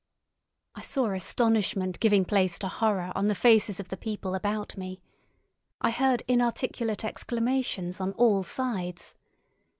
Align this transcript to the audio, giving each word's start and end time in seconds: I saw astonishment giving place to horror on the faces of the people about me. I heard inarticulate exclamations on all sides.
I 0.73 0.81
saw 0.81 1.11
astonishment 1.11 1.99
giving 1.99 2.25
place 2.25 2.57
to 2.57 2.67
horror 2.67 3.11
on 3.13 3.27
the 3.27 3.35
faces 3.35 3.79
of 3.79 3.89
the 3.89 3.97
people 3.97 4.33
about 4.33 4.75
me. 4.75 4.99
I 5.79 5.91
heard 5.91 6.23
inarticulate 6.27 7.05
exclamations 7.05 8.01
on 8.01 8.13
all 8.13 8.41
sides. 8.41 9.13